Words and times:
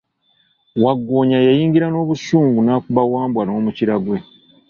Waggoonya 0.83 1.37
yayingira 1.47 1.87
n'obusungu 1.89 2.59
n'akuba 2.61 3.01
Wambwa 3.11 3.43
n'omukira 3.45 3.95
gwe. 4.05 4.17